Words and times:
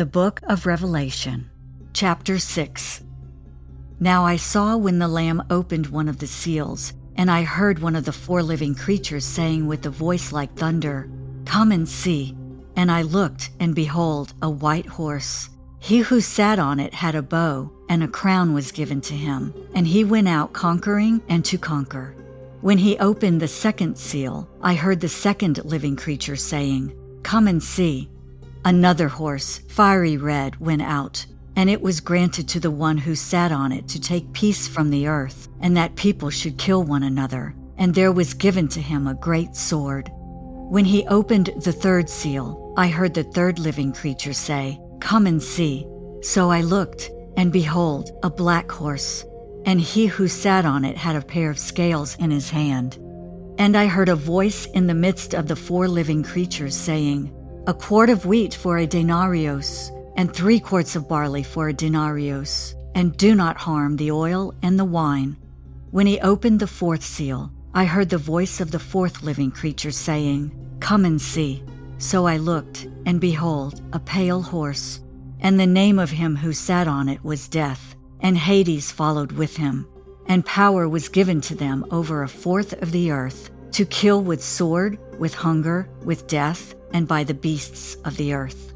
The 0.00 0.06
Book 0.06 0.40
of 0.44 0.64
Revelation, 0.64 1.50
Chapter 1.92 2.38
6. 2.38 3.04
Now 4.00 4.24
I 4.24 4.36
saw 4.36 4.74
when 4.74 4.98
the 4.98 5.06
Lamb 5.06 5.42
opened 5.50 5.88
one 5.88 6.08
of 6.08 6.20
the 6.20 6.26
seals, 6.26 6.94
and 7.16 7.30
I 7.30 7.42
heard 7.42 7.80
one 7.80 7.94
of 7.94 8.06
the 8.06 8.12
four 8.12 8.42
living 8.42 8.74
creatures 8.74 9.26
saying 9.26 9.66
with 9.66 9.84
a 9.84 9.90
voice 9.90 10.32
like 10.32 10.54
thunder, 10.54 11.10
Come 11.44 11.70
and 11.70 11.86
see. 11.86 12.34
And 12.76 12.90
I 12.90 13.02
looked, 13.02 13.50
and 13.60 13.74
behold, 13.74 14.32
a 14.40 14.48
white 14.48 14.86
horse. 14.86 15.50
He 15.80 15.98
who 15.98 16.22
sat 16.22 16.58
on 16.58 16.80
it 16.80 16.94
had 16.94 17.14
a 17.14 17.20
bow, 17.20 17.70
and 17.90 18.02
a 18.02 18.08
crown 18.08 18.54
was 18.54 18.72
given 18.72 19.02
to 19.02 19.12
him, 19.12 19.52
and 19.74 19.86
he 19.86 20.02
went 20.04 20.28
out 20.28 20.54
conquering 20.54 21.20
and 21.28 21.44
to 21.44 21.58
conquer. 21.58 22.14
When 22.62 22.78
he 22.78 22.96
opened 23.00 23.42
the 23.42 23.48
second 23.48 23.98
seal, 23.98 24.48
I 24.62 24.76
heard 24.76 25.02
the 25.02 25.10
second 25.10 25.62
living 25.66 25.96
creature 25.96 26.36
saying, 26.36 26.96
Come 27.22 27.46
and 27.46 27.62
see. 27.62 28.08
Another 28.64 29.08
horse, 29.08 29.58
fiery 29.68 30.18
red, 30.18 30.60
went 30.60 30.82
out, 30.82 31.24
and 31.56 31.70
it 31.70 31.80
was 31.80 32.00
granted 32.00 32.46
to 32.48 32.60
the 32.60 32.70
one 32.70 32.98
who 32.98 33.14
sat 33.14 33.52
on 33.52 33.72
it 33.72 33.88
to 33.88 34.00
take 34.00 34.32
peace 34.34 34.68
from 34.68 34.90
the 34.90 35.06
earth, 35.06 35.48
and 35.60 35.76
that 35.76 35.96
people 35.96 36.28
should 36.28 36.58
kill 36.58 36.82
one 36.82 37.02
another. 37.02 37.54
And 37.78 37.94
there 37.94 38.12
was 38.12 38.34
given 38.34 38.68
to 38.68 38.80
him 38.80 39.06
a 39.06 39.14
great 39.14 39.56
sword. 39.56 40.10
When 40.12 40.84
he 40.84 41.06
opened 41.06 41.50
the 41.56 41.72
third 41.72 42.10
seal, 42.10 42.74
I 42.76 42.88
heard 42.88 43.14
the 43.14 43.24
third 43.24 43.58
living 43.58 43.92
creature 43.92 44.34
say, 44.34 44.78
Come 45.00 45.26
and 45.26 45.42
see. 45.42 45.86
So 46.20 46.50
I 46.50 46.60
looked, 46.60 47.10
and 47.38 47.50
behold, 47.50 48.10
a 48.22 48.28
black 48.28 48.70
horse, 48.70 49.24
and 49.64 49.80
he 49.80 50.06
who 50.06 50.28
sat 50.28 50.66
on 50.66 50.84
it 50.84 50.98
had 50.98 51.16
a 51.16 51.22
pair 51.22 51.50
of 51.50 51.58
scales 51.58 52.14
in 52.16 52.30
his 52.30 52.50
hand. 52.50 52.98
And 53.58 53.74
I 53.74 53.86
heard 53.86 54.10
a 54.10 54.14
voice 54.14 54.66
in 54.66 54.86
the 54.86 54.94
midst 54.94 55.32
of 55.32 55.48
the 55.48 55.56
four 55.56 55.88
living 55.88 56.22
creatures 56.22 56.76
saying, 56.76 57.34
a 57.66 57.74
quart 57.74 58.08
of 58.08 58.24
wheat 58.24 58.54
for 58.54 58.78
a 58.78 58.86
denarius, 58.86 59.90
and 60.16 60.32
three 60.32 60.58
quarts 60.58 60.96
of 60.96 61.08
barley 61.08 61.42
for 61.42 61.68
a 61.68 61.72
denarius, 61.72 62.74
and 62.94 63.16
do 63.16 63.34
not 63.34 63.56
harm 63.56 63.96
the 63.96 64.10
oil 64.10 64.54
and 64.62 64.78
the 64.78 64.84
wine. 64.84 65.36
When 65.90 66.06
he 66.06 66.20
opened 66.20 66.60
the 66.60 66.66
fourth 66.66 67.02
seal, 67.02 67.52
I 67.74 67.84
heard 67.84 68.08
the 68.08 68.18
voice 68.18 68.60
of 68.60 68.70
the 68.70 68.78
fourth 68.78 69.22
living 69.22 69.50
creature 69.50 69.90
saying, 69.90 70.52
Come 70.80 71.04
and 71.04 71.20
see. 71.20 71.62
So 71.98 72.26
I 72.26 72.38
looked, 72.38 72.88
and 73.04 73.20
behold, 73.20 73.82
a 73.92 73.98
pale 73.98 74.40
horse, 74.40 75.00
and 75.40 75.60
the 75.60 75.66
name 75.66 75.98
of 75.98 76.10
him 76.10 76.36
who 76.36 76.52
sat 76.52 76.88
on 76.88 77.08
it 77.08 77.22
was 77.22 77.46
Death, 77.46 77.94
and 78.20 78.38
Hades 78.38 78.90
followed 78.90 79.32
with 79.32 79.56
him. 79.56 79.86
And 80.26 80.46
power 80.46 80.88
was 80.88 81.08
given 81.08 81.40
to 81.42 81.54
them 81.54 81.84
over 81.90 82.22
a 82.22 82.28
fourth 82.28 82.72
of 82.82 82.92
the 82.92 83.10
earth, 83.10 83.50
to 83.72 83.84
kill 83.84 84.22
with 84.22 84.42
sword, 84.42 84.98
with 85.18 85.34
hunger, 85.34 85.88
with 86.04 86.26
death, 86.26 86.74
and 86.92 87.06
by 87.06 87.24
the 87.24 87.34
beasts 87.34 87.96
of 88.04 88.16
the 88.16 88.32
earth. 88.32 88.72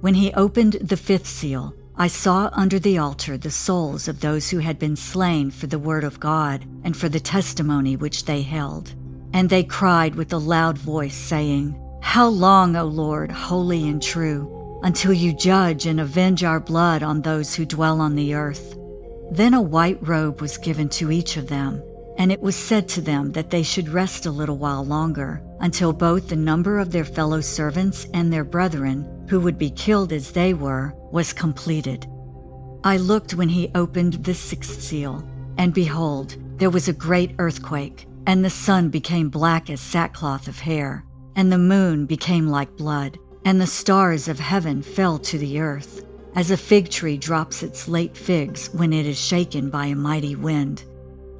When 0.00 0.14
he 0.14 0.32
opened 0.32 0.74
the 0.74 0.96
fifth 0.96 1.26
seal, 1.26 1.74
I 1.96 2.06
saw 2.06 2.50
under 2.52 2.78
the 2.78 2.98
altar 2.98 3.36
the 3.36 3.50
souls 3.50 4.06
of 4.06 4.20
those 4.20 4.50
who 4.50 4.58
had 4.58 4.78
been 4.78 4.96
slain 4.96 5.50
for 5.50 5.66
the 5.66 5.78
word 5.78 6.04
of 6.04 6.20
God 6.20 6.64
and 6.84 6.96
for 6.96 7.08
the 7.08 7.20
testimony 7.20 7.96
which 7.96 8.24
they 8.24 8.42
held. 8.42 8.94
And 9.32 9.50
they 9.50 9.64
cried 9.64 10.14
with 10.14 10.32
a 10.32 10.38
loud 10.38 10.78
voice, 10.78 11.16
saying, 11.16 11.78
How 12.00 12.28
long, 12.28 12.76
O 12.76 12.84
Lord, 12.84 13.32
holy 13.32 13.88
and 13.88 14.02
true, 14.02 14.80
until 14.82 15.12
you 15.12 15.34
judge 15.34 15.86
and 15.86 16.00
avenge 16.00 16.44
our 16.44 16.60
blood 16.60 17.02
on 17.02 17.22
those 17.22 17.54
who 17.54 17.66
dwell 17.66 18.00
on 18.00 18.14
the 18.14 18.34
earth? 18.34 18.76
Then 19.32 19.52
a 19.52 19.60
white 19.60 19.98
robe 20.00 20.40
was 20.40 20.56
given 20.56 20.88
to 20.90 21.10
each 21.10 21.36
of 21.36 21.48
them 21.48 21.82
and 22.18 22.32
it 22.32 22.42
was 22.42 22.56
said 22.56 22.88
to 22.88 23.00
them 23.00 23.32
that 23.32 23.50
they 23.50 23.62
should 23.62 23.88
rest 23.88 24.26
a 24.26 24.30
little 24.30 24.58
while 24.58 24.84
longer, 24.84 25.40
until 25.60 25.92
both 25.92 26.28
the 26.28 26.36
number 26.36 26.78
of 26.78 26.92
their 26.92 27.04
fellow 27.04 27.40
servants 27.40 28.06
and 28.14 28.32
their 28.32 28.44
brethren, 28.44 29.26
who 29.28 29.40
would 29.40 29.58
be 29.58 29.70
killed 29.70 30.12
as 30.12 30.32
they 30.32 30.54
were, 30.54 30.94
was 31.12 31.32
completed. 31.32 32.06
I 32.84 32.96
looked 32.96 33.34
when 33.34 33.48
he 33.48 33.70
opened 33.74 34.24
the 34.24 34.34
sixth 34.34 34.80
seal, 34.80 35.28
and 35.58 35.74
behold, 35.74 36.36
there 36.58 36.70
was 36.70 36.88
a 36.88 36.92
great 36.92 37.34
earthquake, 37.38 38.06
and 38.26 38.44
the 38.44 38.50
sun 38.50 38.88
became 38.88 39.28
black 39.28 39.70
as 39.70 39.80
sackcloth 39.80 40.48
of 40.48 40.60
hair, 40.60 41.04
and 41.34 41.50
the 41.50 41.58
moon 41.58 42.06
became 42.06 42.48
like 42.48 42.76
blood, 42.76 43.18
and 43.44 43.60
the 43.60 43.66
stars 43.66 44.28
of 44.28 44.38
heaven 44.38 44.82
fell 44.82 45.18
to 45.18 45.38
the 45.38 45.60
earth, 45.60 46.04
as 46.34 46.50
a 46.50 46.56
fig 46.56 46.90
tree 46.90 47.16
drops 47.16 47.62
its 47.62 47.88
late 47.88 48.16
figs 48.16 48.70
when 48.72 48.92
it 48.92 49.06
is 49.06 49.18
shaken 49.18 49.70
by 49.70 49.86
a 49.86 49.94
mighty 49.94 50.36
wind. 50.36 50.84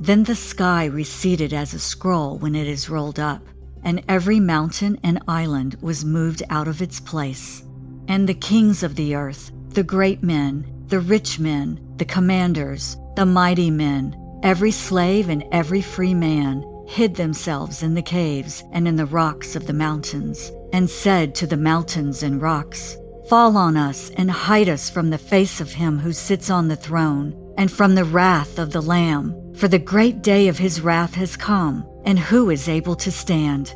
Then 0.00 0.24
the 0.24 0.36
sky 0.36 0.86
receded 0.86 1.52
as 1.52 1.74
a 1.74 1.78
scroll 1.78 2.38
when 2.38 2.54
it 2.54 2.66
is 2.66 2.88
rolled 2.88 3.18
up, 3.18 3.42
and 3.82 4.02
every 4.08 4.40
mountain 4.40 4.98
and 5.02 5.22
island 5.28 5.76
was 5.80 6.04
moved 6.04 6.42
out 6.50 6.68
of 6.68 6.82
its 6.82 7.00
place. 7.00 7.64
And 8.08 8.28
the 8.28 8.34
kings 8.34 8.82
of 8.82 8.96
the 8.96 9.14
earth, 9.14 9.50
the 9.70 9.82
great 9.82 10.22
men, 10.22 10.84
the 10.86 11.00
rich 11.00 11.38
men, 11.38 11.80
the 11.96 12.04
commanders, 12.04 12.96
the 13.16 13.26
mighty 13.26 13.70
men, 13.70 14.16
every 14.42 14.70
slave 14.70 15.28
and 15.28 15.44
every 15.52 15.82
free 15.82 16.14
man, 16.14 16.64
hid 16.86 17.16
themselves 17.16 17.82
in 17.82 17.94
the 17.94 18.02
caves 18.02 18.64
and 18.72 18.88
in 18.88 18.96
the 18.96 19.06
rocks 19.06 19.54
of 19.54 19.66
the 19.66 19.72
mountains, 19.72 20.50
and 20.72 20.88
said 20.88 21.34
to 21.34 21.46
the 21.46 21.56
mountains 21.56 22.22
and 22.22 22.40
rocks, 22.40 22.96
Fall 23.28 23.58
on 23.58 23.76
us 23.76 24.10
and 24.16 24.30
hide 24.30 24.70
us 24.70 24.88
from 24.88 25.10
the 25.10 25.18
face 25.18 25.60
of 25.60 25.72
him 25.72 25.98
who 25.98 26.12
sits 26.14 26.48
on 26.48 26.68
the 26.68 26.76
throne, 26.76 27.36
and 27.58 27.70
from 27.70 27.94
the 27.94 28.04
wrath 28.04 28.58
of 28.58 28.72
the 28.72 28.80
Lamb. 28.80 29.34
For 29.58 29.66
the 29.66 29.80
great 29.80 30.22
day 30.22 30.46
of 30.46 30.56
his 30.56 30.80
wrath 30.80 31.14
has 31.14 31.36
come, 31.36 31.84
and 32.04 32.16
who 32.16 32.48
is 32.48 32.68
able 32.68 32.94
to 32.94 33.10
stand? 33.10 33.74